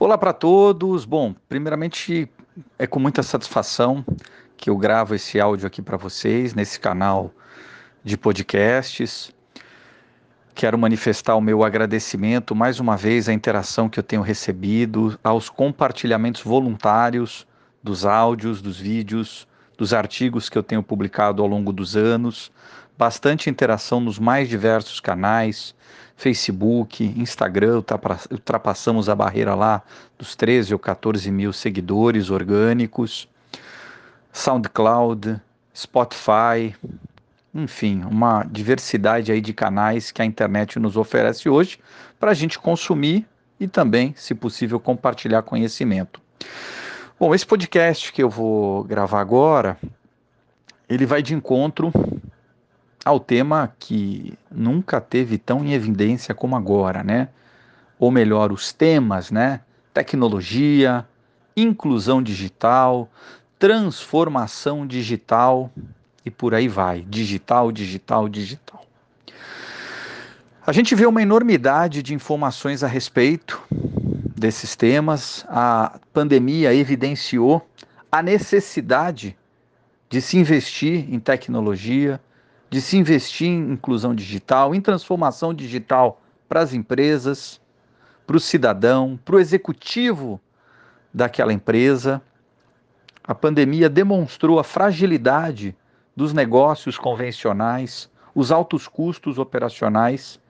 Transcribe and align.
Olá 0.00 0.16
para 0.16 0.32
todos. 0.32 1.04
Bom, 1.04 1.34
primeiramente 1.48 2.30
é 2.78 2.86
com 2.86 3.00
muita 3.00 3.20
satisfação 3.20 4.04
que 4.56 4.70
eu 4.70 4.76
gravo 4.76 5.12
esse 5.12 5.40
áudio 5.40 5.66
aqui 5.66 5.82
para 5.82 5.96
vocês 5.96 6.54
nesse 6.54 6.78
canal 6.78 7.32
de 8.04 8.16
podcasts. 8.16 9.34
Quero 10.54 10.78
manifestar 10.78 11.34
o 11.34 11.40
meu 11.40 11.64
agradecimento 11.64 12.54
mais 12.54 12.78
uma 12.78 12.96
vez 12.96 13.28
à 13.28 13.32
interação 13.32 13.88
que 13.88 13.98
eu 13.98 14.04
tenho 14.04 14.22
recebido, 14.22 15.18
aos 15.24 15.50
compartilhamentos 15.50 16.42
voluntários 16.42 17.44
dos 17.82 18.06
áudios, 18.06 18.62
dos 18.62 18.78
vídeos, 18.78 19.48
dos 19.76 19.92
artigos 19.92 20.48
que 20.48 20.56
eu 20.56 20.62
tenho 20.62 20.82
publicado 20.82 21.42
ao 21.42 21.48
longo 21.48 21.72
dos 21.72 21.96
anos, 21.96 22.52
bastante 22.98 23.48
interação 23.48 24.00
nos 24.00 24.18
mais 24.18 24.48
diversos 24.48 24.98
canais, 24.98 25.72
Facebook, 26.16 27.04
Instagram, 27.16 27.80
ultrapassamos 28.28 29.08
a 29.08 29.14
barreira 29.14 29.54
lá 29.54 29.80
dos 30.18 30.34
13 30.34 30.72
ou 30.72 30.80
14 30.80 31.30
mil 31.30 31.52
seguidores 31.52 32.28
orgânicos, 32.28 33.28
SoundCloud, 34.32 35.40
Spotify, 35.74 36.74
enfim, 37.54 38.02
uma 38.02 38.42
diversidade 38.42 39.30
aí 39.30 39.40
de 39.40 39.52
canais 39.52 40.10
que 40.10 40.20
a 40.20 40.24
internet 40.24 40.80
nos 40.80 40.96
oferece 40.96 41.48
hoje 41.48 41.78
para 42.18 42.32
a 42.32 42.34
gente 42.34 42.58
consumir 42.58 43.24
e 43.60 43.68
também, 43.68 44.12
se 44.16 44.34
possível, 44.34 44.80
compartilhar 44.80 45.42
conhecimento. 45.42 46.20
Bom, 47.18 47.32
esse 47.32 47.46
podcast 47.46 48.12
que 48.12 48.22
eu 48.22 48.28
vou 48.28 48.82
gravar 48.82 49.20
agora, 49.20 49.76
ele 50.88 51.06
vai 51.06 51.22
de 51.22 51.34
encontro 51.34 51.92
ao 53.08 53.18
tema 53.18 53.72
que 53.78 54.34
nunca 54.50 55.00
teve 55.00 55.38
tão 55.38 55.64
em 55.64 55.72
evidência 55.72 56.34
como 56.34 56.54
agora, 56.54 57.02
né? 57.02 57.28
Ou 57.98 58.10
melhor, 58.10 58.52
os 58.52 58.70
temas, 58.70 59.30
né? 59.30 59.60
Tecnologia, 59.94 61.06
inclusão 61.56 62.22
digital, 62.22 63.08
transformação 63.58 64.86
digital 64.86 65.70
e 66.22 66.30
por 66.30 66.54
aí 66.54 66.68
vai. 66.68 67.00
Digital, 67.08 67.72
digital, 67.72 68.28
digital. 68.28 68.84
A 70.66 70.72
gente 70.72 70.94
vê 70.94 71.06
uma 71.06 71.22
enormidade 71.22 72.02
de 72.02 72.12
informações 72.12 72.84
a 72.84 72.86
respeito 72.86 73.58
desses 74.36 74.76
temas. 74.76 75.46
A 75.48 75.98
pandemia 76.12 76.74
evidenciou 76.74 77.66
a 78.12 78.22
necessidade 78.22 79.34
de 80.10 80.20
se 80.20 80.36
investir 80.36 81.12
em 81.12 81.18
tecnologia, 81.18 82.20
de 82.70 82.80
se 82.80 82.96
investir 82.96 83.48
em 83.48 83.72
inclusão 83.72 84.14
digital, 84.14 84.74
em 84.74 84.80
transformação 84.80 85.54
digital 85.54 86.20
para 86.48 86.60
as 86.60 86.72
empresas, 86.74 87.60
para 88.26 88.36
o 88.36 88.40
cidadão, 88.40 89.18
para 89.24 89.36
o 89.36 89.40
executivo 89.40 90.40
daquela 91.12 91.52
empresa. 91.52 92.20
A 93.24 93.34
pandemia 93.34 93.88
demonstrou 93.88 94.58
a 94.58 94.64
fragilidade 94.64 95.74
dos 96.14 96.32
negócios 96.32 96.98
convencionais, 96.98 98.10
os 98.34 98.50
altos 98.52 98.86
custos 98.86 99.38
operacionais 99.38 100.40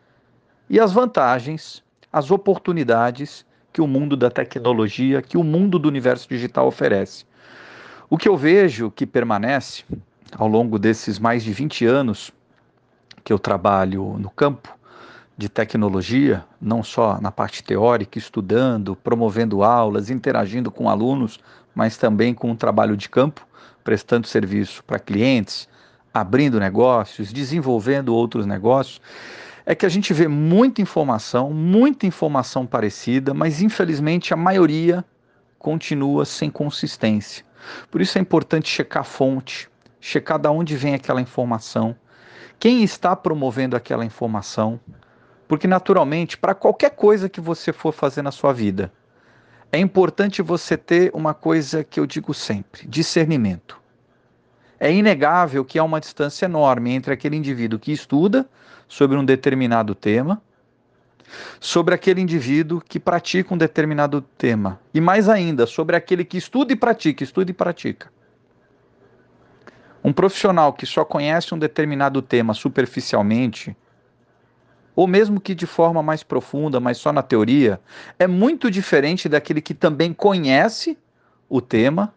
e 0.69 0.81
as 0.81 0.93
vantagens, 0.93 1.85
as 2.13 2.31
oportunidades 2.31 3.47
que 3.73 3.81
o 3.81 3.87
mundo 3.87 4.17
da 4.17 4.31
tecnologia, 4.31 5.23
que 5.23 5.37
o 5.37 5.45
mundo 5.45 5.79
do 5.79 5.89
universo 5.89 6.29
digital 6.29 6.67
oferece. 6.67 7.25
O 8.11 8.17
que 8.17 8.29
eu 8.29 8.37
vejo 8.37 8.91
que 8.91 9.07
permanece 9.07 9.85
ao 10.37 10.49
longo 10.49 10.79
desses 10.79 11.19
mais 11.19 11.43
de 11.43 11.53
20 11.53 11.87
anos 11.87 12.31
que 13.25 13.33
eu 13.33 13.39
trabalho 13.39 14.17
no 14.19 14.31
campo 14.31 14.77
de 15.37 15.49
tecnologia, 15.49 16.45
não 16.61 16.83
só 16.83 17.21
na 17.21 17.31
parte 17.31 17.63
teórica, 17.63 18.19
estudando, 18.19 18.97
promovendo 18.97 19.63
aulas, 19.63 20.11
interagindo 20.11 20.71
com 20.71 20.91
alunos, 20.91 21.39
mas 21.75 21.97
também 21.97 22.35
com 22.35 22.51
o 22.51 22.57
trabalho 22.57 22.97
de 22.97 23.09
campo, 23.09 23.47
prestando 23.85 24.27
serviço 24.27 24.83
para 24.83 24.99
clientes, 24.99 25.69
abrindo 26.13 26.59
negócios, 26.59 27.33
desenvolvendo 27.33 28.15
outros 28.15 28.47
negócios, 28.47 29.01
é 29.65 29.75
que 29.75 29.87
a 29.87 29.89
gente 29.89 30.13
vê 30.13 30.27
muita 30.27 30.83
informação, 30.83 31.53
muita 31.53 32.07
informação 32.07 32.67
parecida, 32.67 33.33
mas 33.33 33.61
infelizmente 33.63 34.33
a 34.33 34.37
maioria 34.37 35.05
continua 35.59 36.25
sem 36.25 36.51
consistência. 36.51 37.45
Por 37.91 38.01
isso 38.01 38.19
é 38.19 38.21
importante 38.21 38.69
checar 38.69 39.03
a 39.03 39.05
fonte, 39.05 39.68
checar 40.01 40.39
de 40.39 40.49
onde 40.49 40.77
vem 40.77 40.95
aquela 40.95 41.21
informação, 41.21 41.97
quem 42.59 42.83
está 42.83 43.15
promovendo 43.15 43.77
aquela 43.77 44.05
informação, 44.05 44.81
porque 45.47 45.67
naturalmente, 45.67 46.37
para 46.37 46.55
qualquer 46.55 46.91
coisa 46.91 47.29
que 47.29 47.41
você 47.41 47.73
for 47.73 47.93
fazer 47.93 48.23
na 48.23 48.31
sua 48.31 48.53
vida, 48.53 48.93
é 49.71 49.79
importante 49.79 50.43
você 50.43 50.77
ter 50.77 51.11
uma 51.15 51.35
coisa 51.35 51.85
que 51.85 52.01
eu 52.01 52.07
digo 52.07 52.35
sempre: 52.35 52.87
discernimento. 52.87 53.79
É 54.81 54.93
inegável 54.93 55.65
que 55.65 55.79
há 55.79 55.85
uma 55.85 56.01
distância 56.01 56.47
enorme 56.47 56.93
entre 56.93 57.13
aquele 57.13 57.37
indivíduo 57.37 57.79
que 57.79 57.93
estuda 57.93 58.49
sobre 58.87 59.17
um 59.17 59.25
determinado 59.25 59.95
tema, 59.95 60.41
sobre 61.61 61.95
aquele 61.95 62.21
indivíduo 62.21 62.81
que 62.81 63.01
pratica 63.01 63.53
um 63.53 63.59
determinado 63.59 64.21
tema, 64.21 64.81
e 64.95 65.01
mais 65.01 65.29
ainda, 65.29 65.67
sobre 65.67 65.97
aquele 65.97 66.25
que 66.25 66.39
estuda 66.39 66.73
e 66.73 66.77
pratica, 66.77 67.25
estuda 67.25 67.51
e 67.51 67.55
pratica. 67.55 68.11
Um 70.03 70.13
profissional 70.13 70.73
que 70.73 70.87
só 70.87 71.05
conhece 71.05 71.55
um 71.55 71.59
determinado 71.59 72.23
tema 72.23 72.55
superficialmente, 72.55 73.77
ou 74.95 75.07
mesmo 75.07 75.41
que 75.41 75.55
de 75.55 75.67
forma 75.67 76.03
mais 76.03 76.23
profunda, 76.23 76.81
mas 76.81 76.99
só 76.99 77.13
na 77.13 77.23
teoria, 77.23 77.81
é 78.19 78.27
muito 78.27 78.71
diferente 78.71 79.29
daquele 79.29 79.61
que 79.61 79.75
também 79.75 80.13
conhece 80.13 80.99
o 81.49 81.61
tema 81.61 82.13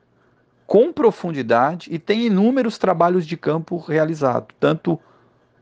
com 0.65 0.91
profundidade 0.91 1.89
e 1.91 1.99
tem 1.99 2.25
inúmeros 2.25 2.77
trabalhos 2.77 3.27
de 3.27 3.35
campo 3.35 3.77
realizados, 3.77 4.55
tanto 4.59 4.99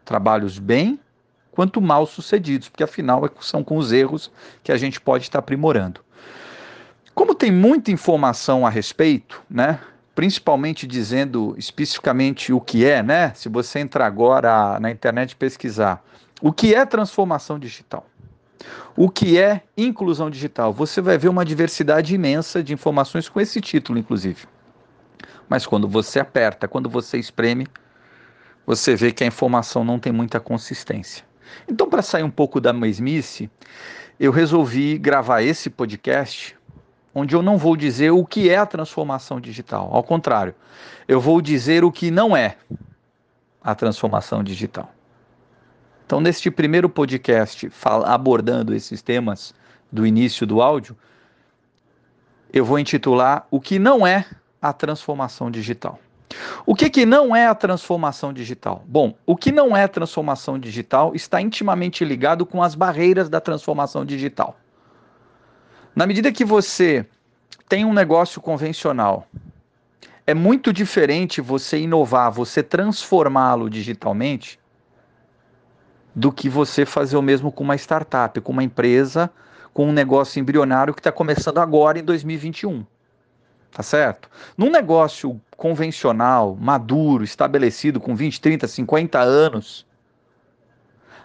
trabalhos 0.06 0.60
bem 0.60 1.00
quanto 1.52 1.82
mal 1.82 2.06
sucedidos, 2.06 2.70
porque 2.70 2.84
afinal 2.84 3.26
é 3.26 3.30
são 3.42 3.64
com 3.64 3.78
os 3.78 3.92
erros 3.92 4.32
que 4.64 4.72
a 4.72 4.78
gente 4.78 5.02
pode 5.02 5.26
estar 5.26 5.40
aprimorando. 5.40 6.02
Como 7.14 7.36
tem 7.36 7.52
muita 7.52 7.92
informação 7.92 8.66
a 8.66 8.70
respeito, 8.70 9.42
né? 9.50 9.80
Principalmente 10.20 10.86
dizendo 10.86 11.56
especificamente 11.58 12.52
o 12.52 12.60
que 12.60 12.84
é, 12.84 13.02
né? 13.02 13.32
Se 13.36 13.48
você 13.48 13.80
entrar 13.80 14.06
agora 14.06 14.78
na 14.78 14.92
internet 14.92 15.32
e 15.32 15.36
pesquisar 15.38 16.04
o 16.42 16.52
que 16.52 16.76
é 16.76 16.86
transformação 16.86 17.58
digital, 17.58 18.06
o 18.98 19.10
que 19.10 19.40
é 19.40 19.64
inclusão 19.78 20.30
digital, 20.30 20.74
você 20.74 21.00
vai 21.00 21.18
ver 21.18 21.30
uma 21.30 21.46
diversidade 21.46 22.14
imensa 22.14 22.62
de 22.62 22.74
informações 22.74 23.30
com 23.30 23.40
esse 23.40 23.62
título, 23.62 23.98
inclusive. 23.98 24.46
Mas 25.48 25.66
quando 25.66 25.88
você 25.88 26.20
aperta, 26.20 26.68
quando 26.68 26.90
você 26.90 27.18
espreme, 27.18 27.66
você 28.66 28.98
vê 28.98 29.14
que 29.14 29.24
a 29.24 29.28
informação 29.28 29.86
não 29.86 29.98
tem 29.98 30.12
muita 30.12 30.38
consistência. 30.38 31.24
Então, 31.66 31.90
para 31.90 32.02
sair 32.02 32.24
um 32.24 32.30
pouco 32.30 32.60
da 32.60 32.74
mesmice, 32.74 33.50
eu 34.20 34.34
resolvi 34.34 34.98
gravar 34.98 35.44
esse 35.44 35.70
podcast 35.70 36.59
onde 37.14 37.36
eu 37.36 37.42
não 37.42 37.58
vou 37.58 37.76
dizer 37.76 38.12
o 38.12 38.26
que 38.26 38.50
é 38.50 38.58
a 38.58 38.66
transformação 38.66 39.40
digital. 39.40 39.90
Ao 39.92 40.04
contrário, 40.04 40.54
eu 41.08 41.20
vou 41.20 41.42
dizer 41.42 41.84
o 41.84 41.92
que 41.92 42.12
não 42.12 42.36
é 42.36 42.58
a 43.64 43.76
transformação 43.76 44.44
digital. 44.44 44.92
Então, 46.06 46.20
neste 46.20 46.50
primeiro 46.50 46.90
podcast, 46.90 47.70
abordando 48.06 48.74
esses 48.74 49.02
temas 49.02 49.54
do 49.92 50.06
início 50.06 50.46
do 50.48 50.62
áudio, 50.62 50.98
eu 52.52 52.66
vou 52.66 52.80
intitular 52.80 53.46
O 53.52 53.60
que 53.60 53.78
não 53.78 54.08
é 54.08 54.26
a 54.62 54.74
transformação 54.74 55.52
digital. 55.52 56.00
O 56.66 56.76
que, 56.76 56.90
que 56.90 57.06
não 57.06 57.36
é 57.36 57.48
a 57.48 57.56
transformação 57.56 58.32
digital? 58.32 58.84
Bom, 58.88 59.16
o 59.26 59.36
que 59.36 59.52
não 59.52 59.76
é 59.76 59.88
transformação 59.88 60.60
digital 60.60 61.16
está 61.16 61.42
intimamente 61.42 62.06
ligado 62.06 62.46
com 62.46 62.62
as 62.62 62.76
barreiras 62.76 63.30
da 63.30 63.42
transformação 63.42 64.06
digital. 64.06 64.56
Na 66.00 66.08
medida 66.08 66.32
que 66.32 66.46
você 66.46 67.06
tem 67.68 67.84
um 67.84 67.92
negócio 67.92 68.40
convencional, 68.40 69.28
é 70.26 70.34
muito 70.34 70.72
diferente 70.72 71.42
você 71.42 71.78
inovar, 71.78 72.32
você 72.32 72.64
transformá-lo 72.64 73.70
digitalmente, 73.70 74.58
do 76.16 76.32
que 76.32 76.48
você 76.48 76.86
fazer 76.86 77.18
o 77.18 77.22
mesmo 77.22 77.52
com 77.52 77.66
uma 77.66 77.76
startup, 77.76 78.40
com 78.40 78.54
uma 78.54 78.64
empresa, 78.64 79.30
com 79.74 79.90
um 79.90 79.92
negócio 79.92 80.40
embrionário 80.40 80.94
que 80.94 81.02
está 81.02 81.12
começando 81.12 81.58
agora 81.58 82.00
em 82.00 82.04
2021. 82.06 82.86
Tá 83.70 83.84
certo? 83.84 84.30
Num 84.58 84.72
negócio 84.72 85.38
convencional, 85.58 86.58
maduro, 86.58 87.26
estabelecido 87.26 88.00
com 88.00 88.16
20, 88.16 88.40
30, 88.40 88.68
50 88.70 89.20
anos, 89.20 89.86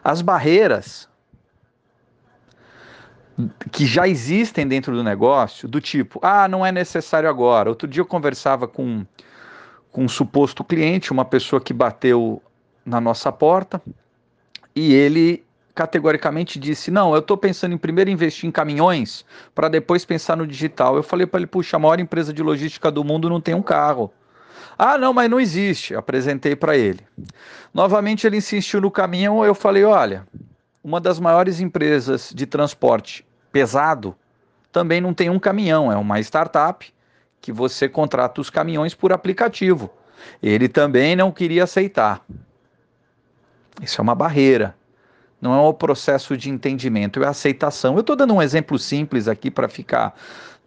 as 0.03 0.21
barreiras 0.21 1.09
que 3.73 3.87
já 3.87 4.07
existem 4.07 4.67
dentro 4.67 4.95
do 4.95 5.03
negócio, 5.03 5.69
do 5.69 5.81
tipo, 5.81 6.21
ah, 6.23 6.47
não 6.49 6.65
é 6.65 6.71
necessário 6.71 7.29
agora. 7.29 7.69
Outro 7.69 7.89
dia 7.89 8.01
eu 8.01 8.07
conversava 8.07 8.69
com, 8.69 9.05
com 9.91 10.05
um 10.05 10.09
suposto 10.09 10.63
cliente, 10.63 11.13
uma 11.13 11.25
pessoa 11.25 11.61
que 11.61 11.73
bateu 11.73 12.43
na 12.85 13.01
nossa 13.01 13.33
porta, 13.33 13.83
e 14.75 14.93
ele 14.93 15.45
categoricamente 15.75 16.59
disse: 16.59 16.91
Não, 16.91 17.13
eu 17.13 17.19
estou 17.19 17.37
pensando 17.37 17.75
em 17.75 17.79
primeiro 17.79 18.11
investir 18.11 18.49
em 18.49 18.53
caminhões 18.53 19.25
para 19.55 19.69
depois 19.69 20.05
pensar 20.05 20.37
no 20.37 20.47
digital. 20.47 20.97
Eu 20.97 21.03
falei 21.03 21.27
para 21.27 21.41
ele: 21.41 21.47
Puxa, 21.47 21.77
a 21.77 21.81
maior 21.81 21.99
empresa 21.99 22.33
de 22.33 22.43
logística 22.43 22.91
do 22.91 23.03
mundo 23.03 23.29
não 23.29 23.41
tem 23.41 23.55
um 23.55 23.63
carro. 23.63 24.13
Ah, 24.79 24.99
não, 24.99 25.13
mas 25.13 25.31
não 25.31 25.39
existe. 25.39 25.95
Apresentei 25.95 26.57
para 26.57 26.77
ele. 26.77 27.01
Novamente 27.73 28.27
ele 28.27 28.37
insistiu 28.37 28.81
no 28.81 28.91
caminhão. 28.91 29.45
Eu 29.45 29.55
falei: 29.55 29.85
Olha, 29.85 30.27
uma 30.85 31.01
das 31.01 31.19
maiores 31.19 31.61
empresas 31.61 32.31
de 32.35 32.45
transporte 32.45 33.27
pesado 33.51 34.15
também 34.71 35.01
não 35.01 35.15
tem 35.15 35.31
um 35.31 35.39
caminhão, 35.39 35.91
é 35.91 35.97
uma 35.97 36.21
startup 36.21 36.93
que 37.41 37.51
você 37.51 37.89
contrata 37.89 38.41
os 38.41 38.51
caminhões 38.51 38.95
por 38.95 39.13
aplicativo. 39.13 39.91
Ele 40.43 40.69
também 40.69 41.17
não 41.17 41.33
queria 41.33 41.65
aceitar. 41.65 42.23
Isso 43.81 44.01
é 44.01 44.03
uma 44.03 44.15
barreira. 44.15 44.75
Não 45.41 45.55
é 45.55 45.69
um 45.69 45.73
processo 45.73 46.37
de 46.37 46.51
entendimento, 46.51 47.23
é 47.23 47.27
aceitação. 47.27 47.95
Eu 47.95 48.01
estou 48.01 48.17
dando 48.17 48.35
um 48.35 48.43
exemplo 48.43 48.79
simples 48.79 49.29
aqui 49.29 49.51
para 49.51 49.69
ficar 49.69 50.15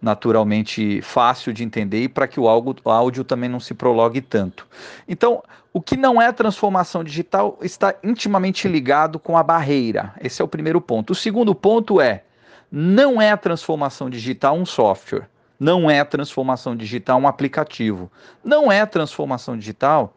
naturalmente 0.02 1.02
fácil 1.02 1.52
de 1.52 1.64
entender 1.64 2.04
e 2.04 2.10
para 2.10 2.28
que 2.28 2.40
o 2.40 2.48
áudio, 2.48 2.75
o 2.84 2.90
áudio 2.90 3.24
também 3.24 3.50
não 3.50 3.60
se 3.60 3.74
prologue 3.74 4.22
tanto. 4.22 4.68
Então, 5.08 5.44
o 5.77 5.81
que 5.81 5.95
não 5.95 6.19
é 6.19 6.31
transformação 6.31 7.03
digital 7.03 7.56
está 7.62 7.94
intimamente 8.03 8.68
ligado 8.68 9.19
com 9.19 9.38
a 9.38 9.44
barreira. 9.44 10.12
Esse 10.19 10.41
é 10.41 10.45
o 10.45 10.47
primeiro 10.47 10.81
ponto. 10.81 11.12
O 11.12 11.15
segundo 11.15 11.53
ponto 11.53 12.01
é: 12.01 12.24
não 12.71 13.21
é 13.21 13.38
transformação 13.38 14.09
digital 14.09 14.57
um 14.57 14.65
software. 14.65 15.29
Não 15.59 15.88
é 15.88 16.03
transformação 16.03 16.75
digital 16.75 17.19
um 17.19 17.27
aplicativo. 17.27 18.12
Não 18.44 18.71
é 18.71 18.88
transformação 18.88 19.56
digital 19.56 20.15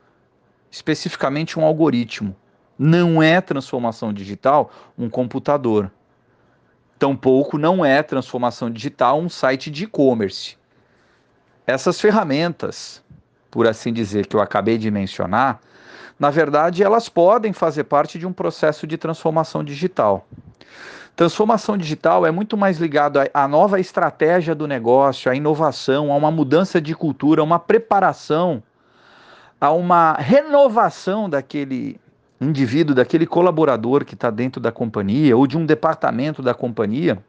especificamente 0.71 1.59
um 1.59 1.65
algoritmo. 1.67 2.35
Não 2.79 3.23
é 3.23 3.39
transformação 3.43 4.15
digital 4.15 4.71
um 4.97 5.11
computador. 5.11 5.93
Tampouco 6.99 7.59
não 7.59 7.85
é 7.85 8.03
transformação 8.03 8.71
digital 8.71 9.21
um 9.21 9.29
site 9.29 9.71
de 9.71 9.85
e-commerce. 9.85 10.57
Essas 11.67 12.01
ferramentas, 12.01 13.05
por 13.51 13.67
assim 13.67 13.93
dizer, 13.93 14.27
que 14.27 14.37
eu 14.37 14.41
acabei 14.41 14.79
de 14.79 14.91
mencionar, 14.91 15.61
na 16.19 16.31
verdade, 16.31 16.83
elas 16.83 17.09
podem 17.09 17.53
fazer 17.53 17.85
parte 17.85 18.19
de 18.19 18.27
um 18.27 18.33
processo 18.33 18.87
de 18.87 18.99
transformação 18.99 19.65
digital. 19.65 20.27
Transformação 21.17 21.77
digital 21.77 22.27
é 22.27 22.31
muito 22.31 22.57
mais 22.57 22.79
ligado 22.79 23.19
à 23.33 23.49
nova 23.49 23.81
estratégia 23.81 24.55
do 24.55 24.67
negócio, 24.67 25.31
à 25.31 25.35
inovação, 25.35 26.13
a 26.13 26.17
uma 26.17 26.31
mudança 26.31 26.81
de 26.81 26.95
cultura, 26.95 27.41
a 27.41 27.45
uma 27.45 27.59
preparação, 27.59 28.63
a 29.61 29.71
uma 29.71 30.15
renovação 30.15 31.29
daquele 31.29 32.01
indivíduo, 32.41 32.95
daquele 32.95 33.27
colaborador 33.27 34.05
que 34.05 34.15
está 34.15 34.31
dentro 34.31 34.61
da 34.61 34.73
companhia 34.73 35.37
ou 35.37 35.47
de 35.47 35.59
um 35.59 35.67
departamento 35.67 36.43
da 36.43 36.55
companhia. 36.55 37.23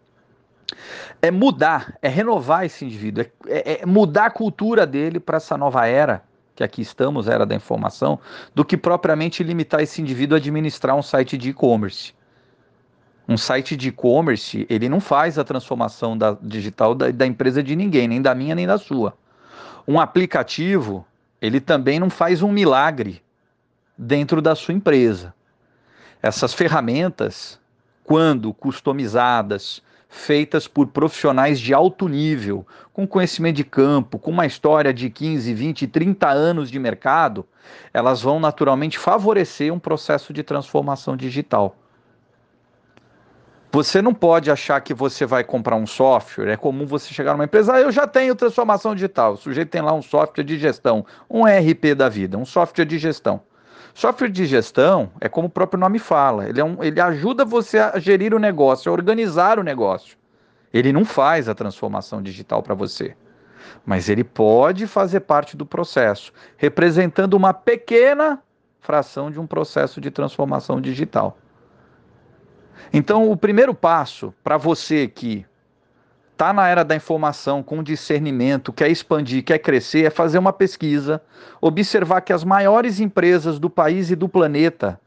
É 1.21 1.31
mudar, 1.31 1.97
é 2.01 2.07
renovar 2.07 2.65
esse 2.65 2.85
indivíduo, 2.85 3.25
é, 3.47 3.81
é 3.81 3.85
mudar 3.85 4.25
a 4.25 4.31
cultura 4.31 4.85
dele 4.85 5.19
para 5.19 5.37
essa 5.37 5.57
nova 5.57 5.85
era 5.87 6.23
que 6.61 6.63
aqui 6.63 6.81
estamos, 6.81 7.27
era 7.27 7.45
da 7.45 7.55
informação, 7.55 8.19
do 8.53 8.63
que 8.63 8.77
propriamente 8.77 9.43
limitar 9.43 9.81
esse 9.81 10.01
indivíduo 10.01 10.35
a 10.35 10.37
administrar 10.37 10.95
um 10.95 11.01
site 11.01 11.37
de 11.37 11.49
e-commerce. 11.49 12.13
Um 13.27 13.37
site 13.37 13.75
de 13.75 13.89
e-commerce, 13.89 14.65
ele 14.69 14.89
não 14.89 14.99
faz 14.99 15.39
a 15.39 15.43
transformação 15.43 16.17
da, 16.17 16.37
digital 16.41 16.93
da, 16.93 17.09
da 17.09 17.25
empresa 17.25 17.63
de 17.63 17.75
ninguém, 17.75 18.07
nem 18.07 18.21
da 18.21 18.35
minha 18.35 18.53
nem 18.53 18.67
da 18.67 18.77
sua. 18.77 19.17
Um 19.87 19.99
aplicativo, 19.99 21.05
ele 21.41 21.59
também 21.59 21.99
não 21.99 22.09
faz 22.09 22.43
um 22.43 22.51
milagre 22.51 23.23
dentro 23.97 24.41
da 24.41 24.53
sua 24.53 24.73
empresa. 24.73 25.33
Essas 26.21 26.53
ferramentas, 26.53 27.59
quando 28.03 28.53
customizadas, 28.53 29.81
feitas 30.11 30.67
por 30.67 30.87
profissionais 30.87 31.57
de 31.57 31.73
alto 31.73 32.07
nível, 32.09 32.67
com 32.91 33.07
conhecimento 33.07 33.55
de 33.55 33.63
campo, 33.63 34.19
com 34.19 34.29
uma 34.29 34.45
história 34.45 34.93
de 34.93 35.09
15, 35.09 35.53
20, 35.53 35.87
30 35.87 36.29
anos 36.29 36.69
de 36.69 36.77
mercado, 36.77 37.47
elas 37.93 38.21
vão 38.21 38.37
naturalmente 38.37 38.99
favorecer 38.99 39.73
um 39.73 39.79
processo 39.79 40.33
de 40.33 40.43
transformação 40.43 41.15
digital. 41.15 41.77
Você 43.71 44.01
não 44.01 44.13
pode 44.13 44.51
achar 44.51 44.81
que 44.81 44.93
você 44.93 45.25
vai 45.25 45.45
comprar 45.45 45.77
um 45.77 45.87
software. 45.87 46.51
É 46.51 46.57
comum 46.57 46.85
você 46.85 47.13
chegar 47.13 47.31
numa 47.31 47.45
empresa, 47.45 47.75
ah, 47.75 47.79
eu 47.79 47.89
já 47.89 48.05
tenho 48.05 48.35
transformação 48.35 48.93
digital. 48.93 49.33
O 49.33 49.37
sujeito 49.37 49.69
tem 49.69 49.81
lá 49.81 49.93
um 49.93 50.01
software 50.01 50.43
de 50.43 50.59
gestão, 50.59 51.05
um 51.29 51.47
ERP 51.47 51.95
da 51.95 52.09
vida, 52.09 52.37
um 52.37 52.45
software 52.45 52.83
de 52.83 52.99
gestão. 52.99 53.41
Software 53.93 54.29
de 54.29 54.45
gestão 54.45 55.11
é 55.19 55.27
como 55.27 55.47
o 55.47 55.51
próprio 55.51 55.79
nome 55.79 55.99
fala, 55.99 56.47
ele, 56.47 56.61
é 56.61 56.63
um, 56.63 56.81
ele 56.83 56.99
ajuda 56.99 57.43
você 57.43 57.77
a 57.77 57.99
gerir 57.99 58.33
o 58.33 58.39
negócio, 58.39 58.89
a 58.89 58.93
organizar 58.93 59.59
o 59.59 59.63
negócio. 59.63 60.17
Ele 60.73 60.93
não 60.93 61.03
faz 61.03 61.49
a 61.49 61.55
transformação 61.55 62.21
digital 62.21 62.63
para 62.63 62.73
você, 62.73 63.15
mas 63.85 64.07
ele 64.09 64.23
pode 64.23 64.87
fazer 64.87 65.21
parte 65.21 65.57
do 65.57 65.65
processo, 65.65 66.31
representando 66.55 67.33
uma 67.33 67.53
pequena 67.53 68.41
fração 68.79 69.29
de 69.29 69.39
um 69.39 69.45
processo 69.45 69.99
de 69.99 70.09
transformação 70.09 70.79
digital. 70.79 71.37
Então, 72.93 73.29
o 73.29 73.37
primeiro 73.37 73.75
passo 73.75 74.33
para 74.43 74.57
você 74.57 75.07
que 75.07 75.45
está 76.41 76.51
na 76.51 76.67
era 76.67 76.83
da 76.83 76.95
informação, 76.95 77.61
com 77.61 77.83
discernimento, 77.83 78.73
quer 78.73 78.89
expandir, 78.89 79.43
quer 79.43 79.59
crescer, 79.59 80.05
é 80.05 80.09
fazer 80.09 80.39
uma 80.39 80.51
pesquisa, 80.51 81.21
observar 81.61 82.21
que 82.21 82.33
as 82.33 82.43
maiores 82.43 82.99
empresas 82.99 83.59
do 83.59 83.69
país 83.69 84.09
e 84.09 84.15
do 84.15 84.27
planeta, 84.27 84.99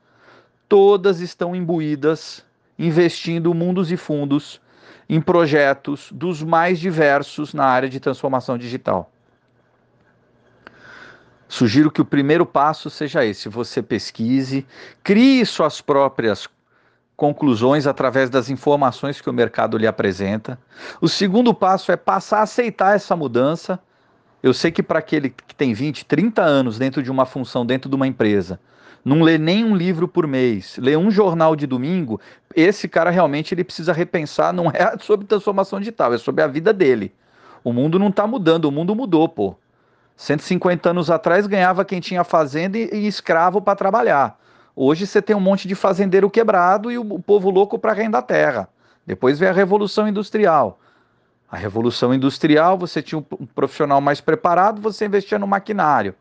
todas 0.69 1.19
estão 1.19 1.57
imbuídas, 1.57 2.45
investindo 2.79 3.53
mundos 3.53 3.91
e 3.91 3.97
fundos 3.97 4.61
em 5.09 5.21
projetos 5.21 6.09
dos 6.13 6.41
mais 6.41 6.79
diversos 6.79 7.53
na 7.53 7.65
área 7.65 7.89
de 7.89 7.99
transformação 7.99 8.57
digital. 8.57 9.11
Sugiro 11.49 11.91
que 11.91 12.01
o 12.01 12.05
primeiro 12.05 12.47
passo 12.47 12.89
seja 12.89 13.25
esse: 13.25 13.49
você 13.49 13.83
pesquise, 13.83 14.65
crie 15.03 15.45
suas 15.45 15.81
próprias 15.81 16.49
conclusões 17.17 17.87
através 17.87 18.29
das 18.29 18.51
informações 18.51 19.21
que 19.21 19.31
o 19.31 19.33
mercado 19.33 19.79
lhe 19.79 19.87
apresenta. 19.87 20.59
O 21.01 21.09
segundo 21.09 21.55
passo 21.55 21.93
é 21.93 21.97
passar 21.97 22.39
a 22.39 22.43
aceitar 22.43 22.97
essa 22.97 23.15
mudança. 23.15 23.79
Eu 24.43 24.53
sei 24.53 24.71
que 24.71 24.83
para 24.83 24.99
aquele 24.99 25.31
que 25.31 25.55
tem 25.55 25.73
20, 25.73 26.05
30 26.05 26.43
anos 26.43 26.79
dentro 26.79 27.03
de 27.03 27.11
uma 27.11 27.25
função, 27.25 27.65
dentro 27.65 27.89
de 27.89 27.97
uma 27.97 28.07
empresa, 28.07 28.59
não 29.05 29.23
lê 29.23 29.39
nem 29.39 29.65
um 29.65 29.77
livro 29.77 30.09
por 30.09 30.27
mês, 30.27 30.77
lê 30.79 30.97
um 30.97 31.11
jornal 31.11 31.55
de 31.55 31.67
domingo, 31.67 32.21
esse 32.55 32.89
cara 32.89 33.11
realmente 33.11 33.55
ele 33.55 33.63
precisa 33.63 33.93
repensar, 33.93 34.53
não 34.53 34.71
é 34.71 34.97
sobre 35.01 35.27
transformação 35.27 35.79
digital, 35.79 36.13
é 36.15 36.19
sobre 36.19 36.43
a 36.43 36.47
vida 36.47 36.73
dele. 36.73 37.13
O 37.63 37.73
mundo 37.73 37.99
não 37.99 38.09
está 38.09 38.27
mudando, 38.27 38.67
o 38.67 38.73
mundo 38.73 38.95
mudou, 38.95 39.29
pô. 39.29 39.57
150 40.17 40.91
anos 40.91 41.11
atrás 41.11 41.47
ganhava 41.47 41.85
quem 41.85 42.01
tinha 42.01 42.23
fazenda 42.23 42.79
e, 42.79 42.89
e 42.93 43.07
escravo 43.07 43.61
para 43.61 43.75
trabalhar. 43.75 44.39
Hoje 44.77 45.07
você 45.07 45.23
tem 45.23 45.37
um 45.37 45.41
monte 45.41 45.69
de 45.69 45.75
fazendeiro 45.75 46.29
quebrado 46.29 46.91
e 46.91 46.99
o 46.99 47.21
povo 47.21 47.51
louco 47.51 47.79
para 47.79 47.93
render 47.93 48.17
a 48.17 48.23
terra. 48.23 48.69
Depois 49.07 49.39
veio 49.39 49.53
a 49.53 49.55
Revolução 49.55 50.09
Industrial. 50.09 50.81
A 51.51 51.57
Revolução 51.57 52.13
Industrial, 52.13 52.77
você 52.77 53.01
tinha 53.01 53.19
um 53.19 53.47
profissional 53.47 54.01
mais 54.01 54.21
preparado, 54.21 54.81
você 54.81 55.07
investia 55.07 55.39
no 55.39 55.47
maquinário. 55.47 56.15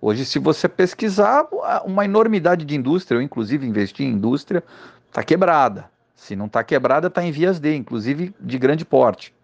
Hoje, 0.00 0.24
se 0.24 0.38
você 0.38 0.68
pesquisar, 0.68 1.46
uma 1.84 2.04
enormidade 2.04 2.64
de 2.64 2.74
indústria, 2.74 3.18
eu 3.18 3.22
inclusive 3.22 3.66
investi 3.66 4.04
em 4.04 4.12
indústria, 4.12 4.62
está 5.08 5.22
quebrada. 5.22 5.90
Se 6.14 6.36
não 6.36 6.46
está 6.46 6.62
quebrada, 6.62 7.08
está 7.08 7.22
em 7.22 7.30
vias 7.30 7.58
de, 7.58 7.74
inclusive 7.74 8.34
de 8.40 8.58
grande 8.58 8.84
porte. 8.84 9.34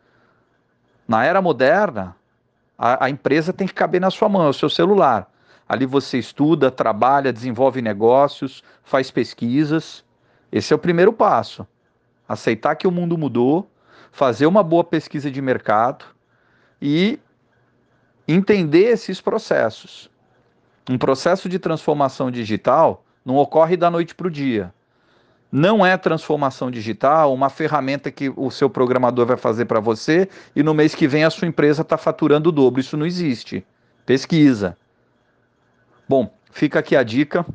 Na 1.07 1.25
era 1.25 1.43
moderna, 1.43 2.17
a, 2.79 3.07
a 3.07 3.11
empresa 3.11 3.53
tem 3.53 3.67
que 3.67 3.75
caber 3.75 4.01
na 4.01 4.11
sua 4.11 4.29
mão, 4.29 4.45
é 4.45 4.49
o 4.49 4.55
seu 4.55 4.71
celular. 4.71 5.32
Ali 5.73 5.87
você 5.87 6.19
estuda, 6.19 6.71
trabalha, 6.71 7.33
desenvolve 7.33 7.81
negócios, 7.81 8.63
faz 8.85 9.11
pesquisas. 9.11 10.05
Esse 10.53 10.71
é 10.71 10.77
o 10.77 10.79
primeiro 10.79 11.15
passo. 11.15 11.67
Aceitar 12.29 12.77
que 12.77 12.87
o 12.87 12.91
mundo 12.91 13.17
mudou, 13.17 13.71
fazer 14.11 14.45
uma 14.45 14.63
boa 14.63 14.85
pesquisa 14.85 15.31
de 15.31 15.41
mercado 15.41 16.05
e 16.79 17.19
entender 18.29 18.91
esses 18.91 19.19
processos. 19.19 20.11
Um 20.91 20.99
processo 20.99 21.49
de 21.49 21.59
transformação 21.59 22.31
digital 22.31 23.03
não 23.25 23.39
ocorre 23.39 23.75
da 23.75 23.91
noite 23.91 24.15
para 24.15 24.27
o 24.27 24.31
dia. 24.31 24.75
Não 25.51 25.87
é 25.87 25.97
transformação 25.97 26.71
digital 26.71 27.33
uma 27.33 27.49
ferramenta 27.49 28.11
que 28.11 28.31
o 28.37 28.51
seu 28.51 28.69
programador 28.69 29.25
vai 29.25 29.39
fazer 29.39 29.65
para 29.65 29.81
você 29.81 30.29
e 30.55 30.63
no 30.63 30.75
mês 30.75 30.95
que 30.95 31.09
vem 31.09 31.25
a 31.25 31.31
sua 31.31 31.49
empresa 31.49 31.81
está 31.81 31.97
faturando 31.97 32.51
o 32.51 32.53
dobro. 32.53 32.79
Isso 32.79 32.95
não 32.95 33.07
existe. 33.07 33.65
Pesquisa. 34.05 34.77
Bom, 36.13 36.31
fica 36.51 36.79
aqui 36.79 36.95
a 36.95 37.03
dica 37.03 37.47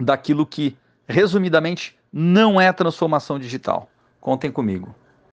daquilo 0.00 0.44
que, 0.44 0.76
resumidamente, 1.06 1.96
não 2.12 2.60
é 2.60 2.72
transformação 2.72 3.38
digital. 3.38 3.88
Contem 4.20 4.50
comigo. 4.50 4.92